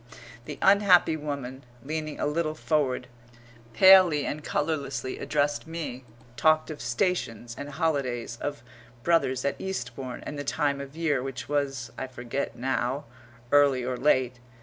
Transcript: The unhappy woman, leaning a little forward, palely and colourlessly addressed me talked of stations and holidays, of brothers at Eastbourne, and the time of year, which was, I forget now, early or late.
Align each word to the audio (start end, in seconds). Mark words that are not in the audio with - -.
The 0.45 0.57
unhappy 0.63 1.15
woman, 1.15 1.63
leaning 1.83 2.19
a 2.19 2.25
little 2.25 2.55
forward, 2.55 3.05
palely 3.73 4.25
and 4.25 4.43
colourlessly 4.43 5.19
addressed 5.19 5.67
me 5.67 6.05
talked 6.35 6.71
of 6.71 6.81
stations 6.81 7.53
and 7.55 7.69
holidays, 7.69 8.39
of 8.41 8.63
brothers 9.03 9.45
at 9.45 9.61
Eastbourne, 9.61 10.23
and 10.25 10.39
the 10.39 10.43
time 10.43 10.81
of 10.81 10.95
year, 10.97 11.21
which 11.21 11.47
was, 11.47 11.91
I 11.99 12.07
forget 12.07 12.55
now, 12.55 13.05
early 13.51 13.83
or 13.85 13.95
late. 13.95 14.39